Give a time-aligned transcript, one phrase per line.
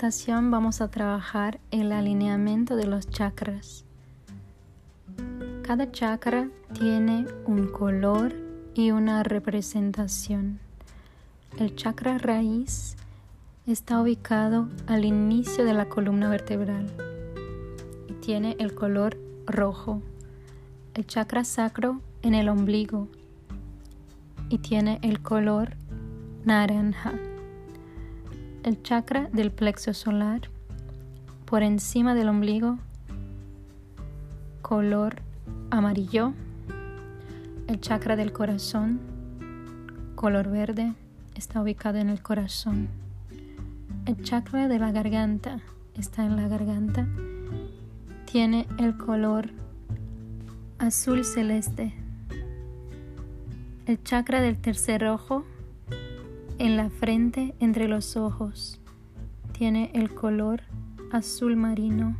[0.00, 3.84] vamos a trabajar el alineamiento de los chakras.
[5.62, 8.32] Cada chakra tiene un color
[8.74, 10.60] y una representación.
[11.58, 12.96] El chakra raíz
[13.66, 16.86] está ubicado al inicio de la columna vertebral
[18.08, 20.00] y tiene el color rojo.
[20.94, 23.08] El chakra sacro en el ombligo
[24.48, 25.74] y tiene el color
[26.44, 27.14] naranja.
[28.68, 30.42] El chakra del plexo solar
[31.46, 32.78] por encima del ombligo
[34.60, 35.22] color
[35.70, 36.34] amarillo.
[37.66, 39.00] El chakra del corazón
[40.16, 40.92] color verde
[41.34, 42.90] está ubicado en el corazón.
[44.04, 45.60] El chakra de la garganta
[45.94, 47.06] está en la garganta.
[48.30, 49.48] Tiene el color
[50.78, 51.94] azul celeste.
[53.86, 55.46] El chakra del tercer ojo
[56.58, 58.80] en la frente entre los ojos
[59.52, 60.62] tiene el color
[61.12, 62.16] azul marino.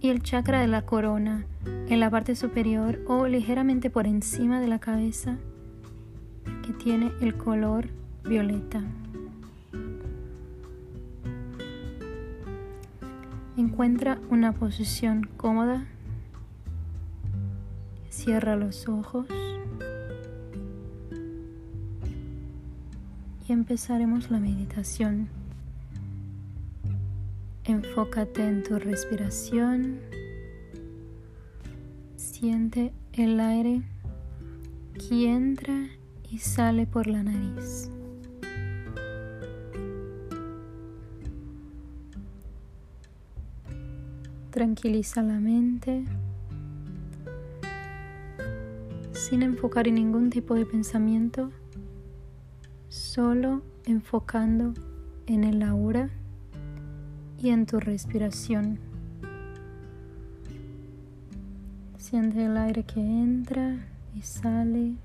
[0.00, 1.46] Y el chakra de la corona
[1.88, 5.38] en la parte superior o ligeramente por encima de la cabeza
[6.66, 7.88] que tiene el color
[8.24, 8.82] violeta.
[13.56, 15.86] Encuentra una posición cómoda.
[18.10, 19.26] Cierra los ojos.
[23.46, 25.28] Y empezaremos la meditación.
[27.64, 30.00] Enfócate en tu respiración.
[32.16, 33.82] Siente el aire
[34.94, 35.88] que entra
[36.30, 37.90] y sale por la nariz.
[44.50, 46.04] Tranquiliza la mente
[49.12, 51.50] sin enfocar en ningún tipo de pensamiento,
[53.14, 54.74] solo enfocando
[55.28, 56.10] en el aura
[57.40, 58.80] y en tu respiración.
[61.96, 63.76] Siente el aire que entra
[64.16, 64.96] y sale.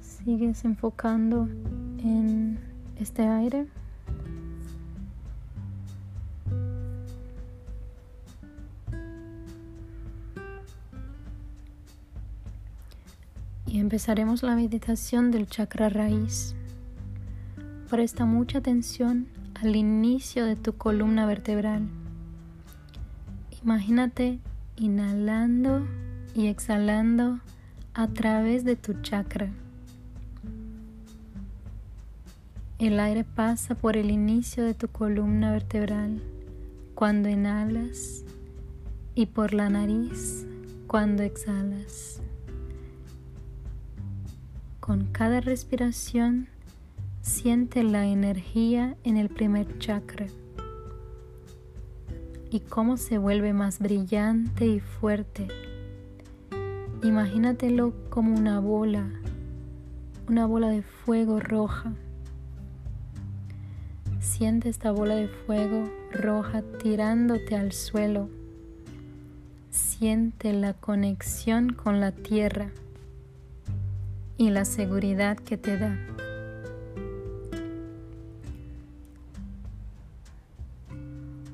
[0.00, 1.48] sigues enfocando
[2.00, 2.58] en
[2.98, 3.66] este aire.
[13.86, 16.56] Empezaremos la meditación del chakra raíz.
[17.88, 21.86] Presta mucha atención al inicio de tu columna vertebral.
[23.62, 24.40] Imagínate
[24.74, 25.86] inhalando
[26.34, 27.38] y exhalando
[27.94, 29.52] a través de tu chakra.
[32.80, 36.20] El aire pasa por el inicio de tu columna vertebral
[36.96, 38.24] cuando inhalas
[39.14, 40.44] y por la nariz
[40.88, 42.20] cuando exhalas.
[44.86, 46.46] Con cada respiración
[47.20, 50.26] siente la energía en el primer chakra
[52.52, 55.48] y cómo se vuelve más brillante y fuerte.
[57.02, 59.10] Imagínatelo como una bola,
[60.28, 61.92] una bola de fuego roja
[64.20, 68.28] Siente esta bola de fuego roja tirándote al suelo.
[69.70, 72.70] Siente la conexión con la tierra
[74.36, 75.96] y la seguridad que te da.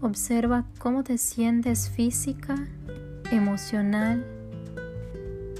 [0.00, 2.56] Observa cómo te sientes física,
[3.32, 4.24] emocional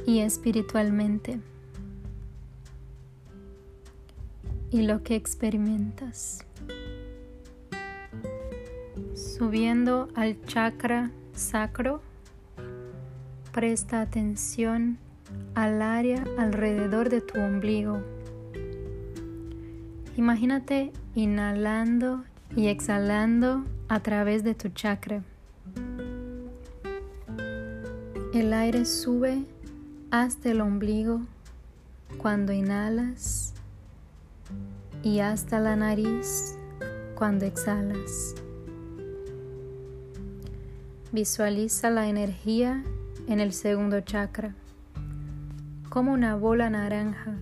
[0.06, 1.41] y espiritualmente
[4.71, 6.47] y lo que experimentas
[9.16, 12.00] subiendo al chakra sacro,
[13.52, 14.99] presta atención
[15.56, 18.03] al área alrededor de tu ombligo.
[20.14, 22.25] Imagínate inhalando
[22.55, 25.23] y exhalando a través de tu chakra.
[28.35, 29.44] El aire sube
[30.11, 31.23] hasta el ombligo
[32.19, 33.55] cuando inhalas
[35.03, 36.58] y hasta la nariz
[37.14, 38.35] cuando exhalas.
[41.12, 42.85] Visualiza la energía
[43.26, 44.55] en el segundo chakra
[45.88, 47.35] como una bola naranja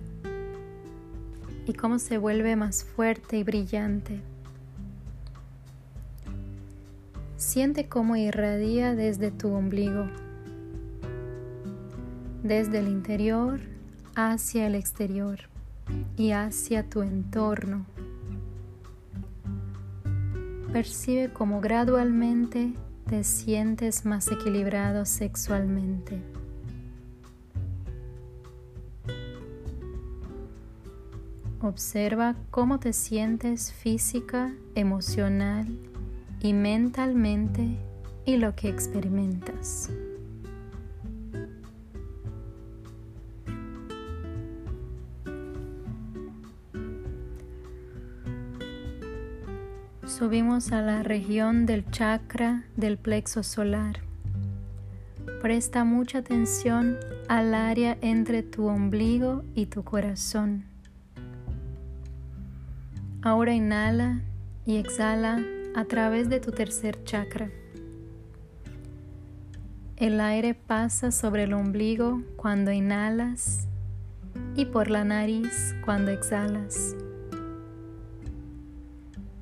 [1.65, 4.21] y cómo se vuelve más fuerte y brillante.
[7.37, 10.07] Siente cómo irradia desde tu ombligo,
[12.43, 13.59] desde el interior
[14.15, 15.39] hacia el exterior
[16.15, 17.85] y hacia tu entorno.
[20.71, 22.73] Percibe cómo gradualmente
[23.07, 26.21] te sientes más equilibrado sexualmente.
[31.65, 35.65] Observa cómo te sientes física, emocional
[36.39, 37.79] y mentalmente
[38.23, 39.89] y lo que experimentas.
[50.05, 54.01] Subimos a la región del chakra del plexo solar.
[55.41, 60.74] Presta mucha atención al área entre tu ombligo y tu corazón.
[63.25, 64.21] Ahora inhala
[64.67, 65.43] y exhala
[65.75, 67.49] a través de tu tercer chakra.
[69.97, 73.67] El aire pasa sobre el ombligo cuando inhalas
[74.55, 76.95] y por la nariz cuando exhalas.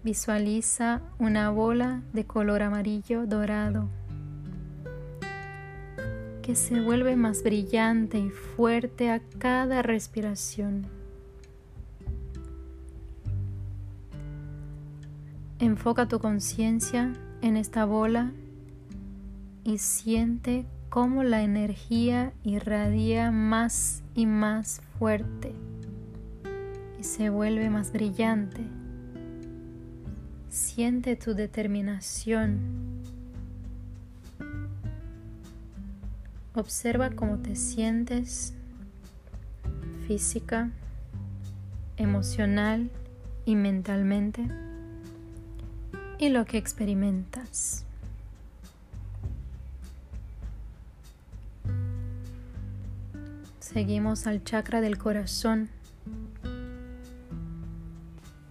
[0.02, 3.90] Visualiza una bola de color amarillo dorado
[6.42, 11.03] que se vuelve más brillante y fuerte a cada respiración.
[15.64, 18.34] Enfoca tu conciencia en esta bola
[19.64, 25.54] y siente cómo la energía irradia más y más fuerte
[27.00, 28.60] y se vuelve más brillante.
[30.50, 32.60] Siente tu determinación.
[36.56, 38.54] Observa cómo te sientes
[40.08, 40.72] física,
[41.96, 42.92] emocional
[43.46, 44.46] y mentalmente
[46.24, 47.84] y lo que experimentas.
[53.60, 55.70] Seguimos al chakra del corazón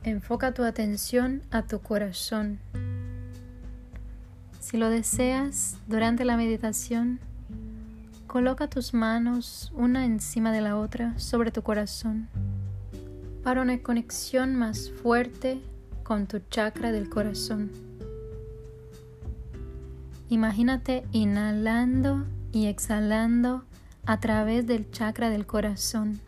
[0.04, 2.58] Enfoca tu atención a tu corazón.
[4.60, 7.20] Si lo deseas, durante la meditación,
[8.26, 12.28] coloca tus manos una encima de la otra sobre tu corazón
[13.42, 15.62] para una conexión más fuerte
[16.02, 17.70] con tu chakra del corazón.
[20.28, 23.64] Imagínate inhalando y exhalando
[24.06, 26.20] a través del chakra del corazón.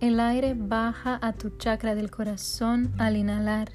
[0.00, 3.70] El aire baja a tu chakra del corazón al inhalar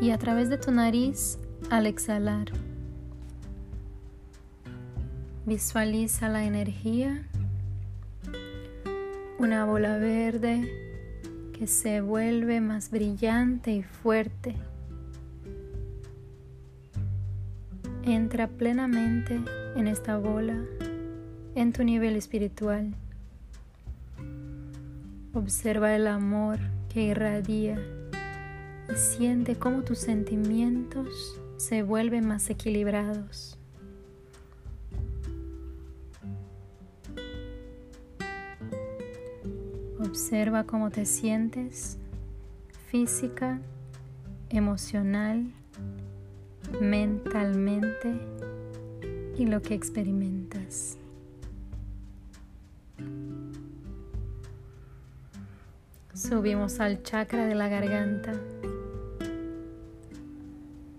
[0.00, 1.38] y a través de tu nariz
[1.70, 2.52] al exhalar.
[5.46, 7.26] Visualiza la energía,
[9.38, 10.83] una bola verde
[11.54, 14.56] que se vuelve más brillante y fuerte.
[18.02, 19.40] Entra plenamente
[19.76, 20.62] en esta bola,
[21.54, 22.92] en tu nivel espiritual.
[25.32, 26.58] Observa el amor
[26.92, 27.78] que irradia
[28.92, 33.58] y siente cómo tus sentimientos se vuelven más equilibrados.
[40.06, 41.96] Observa cómo te sientes
[42.88, 43.58] física,
[44.50, 45.50] emocional,
[46.80, 48.14] mentalmente
[49.38, 50.98] y lo que experimentas.
[56.12, 58.32] Subimos al chakra de la garganta.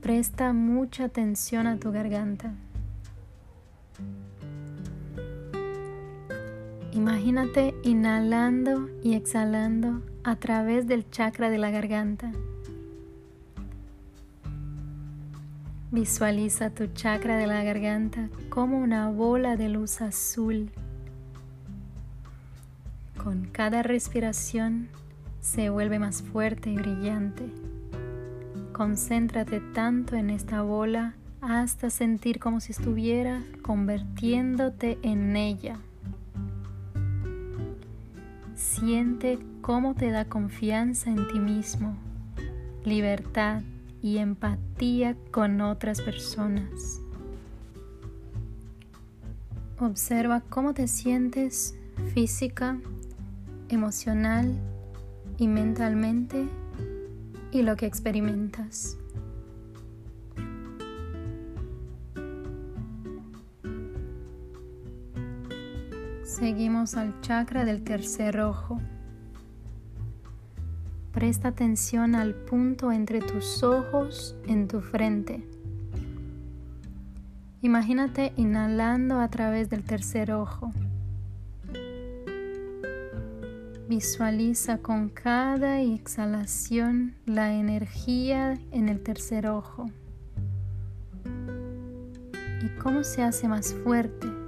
[0.02, 2.54] Presta mucha atención a tu garganta.
[6.96, 12.32] Imagínate inhalando y exhalando a través del chakra de la garganta.
[15.92, 20.72] Visualiza tu chakra de la garganta como una bola de luz azul.
[23.22, 24.88] Con cada respiración
[25.42, 27.44] se vuelve más fuerte y brillante.
[28.72, 35.78] Concéntrate tanto en esta bola hasta sentir como si estuviera convirtiéndote en ella.
[38.56, 41.98] Siente cómo te da confianza en ti mismo,
[42.86, 43.62] libertad
[44.02, 47.02] y empatía con otras personas.
[49.78, 51.76] Observa cómo te sientes
[52.14, 52.80] física,
[53.68, 54.58] emocional
[55.38, 56.48] y mentalmente
[57.52, 58.98] y lo que experimentas.
[66.38, 68.82] Seguimos al chakra del tercer ojo.
[71.14, 75.48] Presta atención al punto entre tus ojos en tu frente.
[77.62, 80.74] Imagínate inhalando a través del tercer ojo.
[83.88, 89.86] Visualiza con cada exhalación la energía en el tercer ojo
[92.82, 94.45] cómo se hace más fuerte.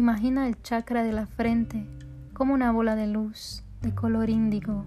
[0.00, 1.84] Imagina el chakra de la frente
[2.32, 4.86] como una bola de luz de color índigo.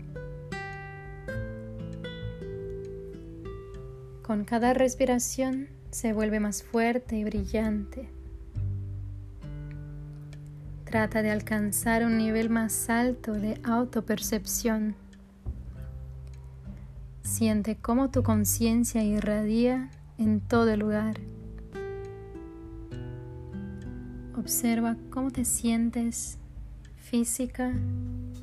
[4.24, 8.10] Con cada respiración se vuelve más fuerte y brillante.
[10.84, 14.96] Trata de alcanzar un nivel más alto de autopercepción.
[17.22, 21.20] Siente cómo tu conciencia irradia en todo lugar.
[24.44, 26.38] Observa cómo te sientes
[26.98, 27.72] física,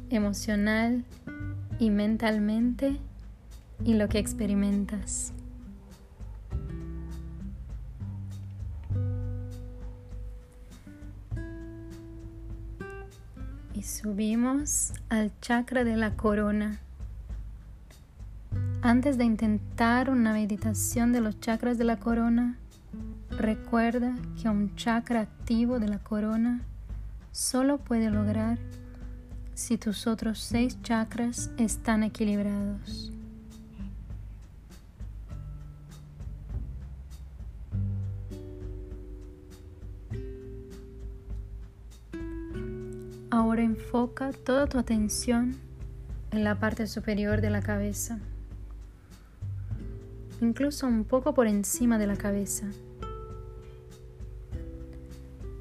[0.08, 1.04] emocional
[1.78, 2.96] y mentalmente
[3.84, 5.34] y lo que experimentas.
[13.74, 16.80] Y subimos al chakra de la corona.
[18.80, 22.56] Antes de intentar una meditación de los chakras de la corona,
[23.40, 26.62] recuerda que un chakra activo de la corona
[27.32, 28.58] solo puede lograr
[29.54, 33.12] si tus otros seis chakras están equilibrados.
[43.30, 45.56] Ahora enfoca toda tu atención
[46.30, 48.18] en la parte superior de la cabeza,
[50.40, 52.66] incluso un poco por encima de la cabeza.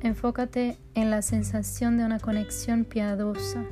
[0.01, 3.63] Enfócate en la sensación de una conexión piadosa.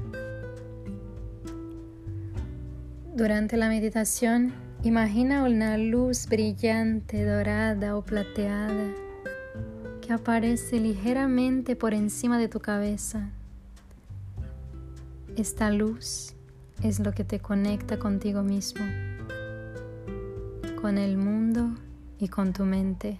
[3.15, 4.53] Durante la meditación,
[4.83, 8.93] imagina una luz brillante, dorada o plateada
[10.01, 13.31] que aparece ligeramente por encima de tu cabeza
[15.37, 16.33] esta luz
[16.81, 18.83] es lo que te conecta contigo mismo,
[20.81, 21.75] con el mundo
[22.17, 23.19] y con tu mente.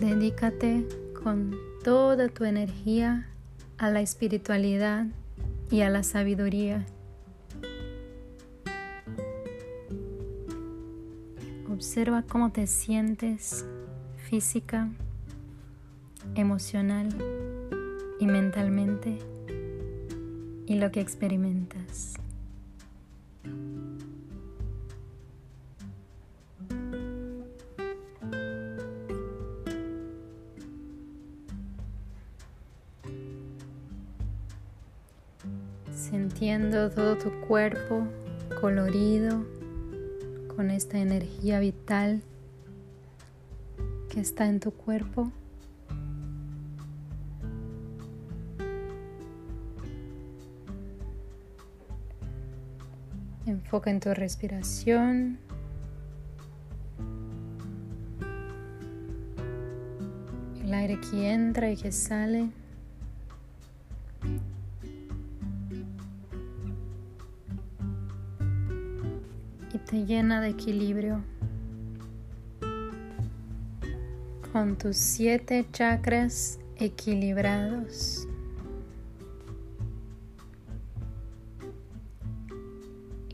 [0.00, 0.88] Dedícate
[1.22, 1.54] con
[1.84, 3.28] toda tu energía
[3.76, 5.04] a la espiritualidad
[5.70, 6.86] y a la sabiduría.
[11.70, 13.66] Observa cómo te sientes
[14.16, 14.88] física,
[16.34, 17.08] emocional
[18.18, 19.18] y mentalmente
[20.64, 22.14] y lo que experimentas.
[36.40, 38.06] Sintiendo todo tu cuerpo
[38.62, 39.44] colorido
[40.56, 42.22] con esta energía vital
[44.08, 45.30] que está en tu cuerpo.
[53.44, 55.38] Enfoca en tu respiración.
[60.64, 62.48] El aire que entra y que sale.
[69.90, 71.20] Te llena de equilibrio.
[74.52, 78.28] Con tus siete chakras equilibrados.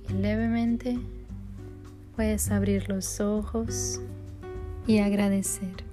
[0.08, 0.98] levemente
[2.14, 4.00] puedes abrir los ojos
[4.86, 5.85] y agradecer.